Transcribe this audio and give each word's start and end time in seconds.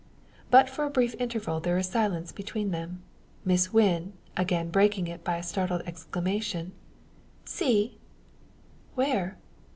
But 0.49 0.67
for 0.67 0.83
a 0.83 0.89
brief 0.89 1.13
interval 1.19 1.57
is 1.57 1.61
there 1.63 1.83
silence 1.83 2.31
between 2.31 2.71
them; 2.71 3.03
Miss 3.45 3.71
Wynn 3.71 4.13
again 4.35 4.71
breaking 4.71 5.05
it 5.07 5.23
by 5.23 5.37
a 5.37 5.43
startled 5.43 5.83
exclamation: 5.85 6.71
"See!" 7.45 7.99
"Where? 8.95 9.37